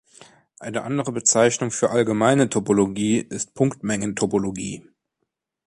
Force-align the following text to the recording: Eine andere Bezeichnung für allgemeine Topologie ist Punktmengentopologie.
Eine 0.57 0.81
andere 0.81 1.11
Bezeichnung 1.11 1.69
für 1.69 1.91
allgemeine 1.91 2.49
Topologie 2.49 3.19
ist 3.19 3.53
Punktmengentopologie. 3.53 4.83